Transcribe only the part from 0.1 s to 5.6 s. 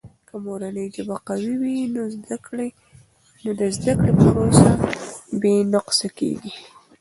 که مورنۍ ژبه قوي وي، نو د زده کړې پروسه بې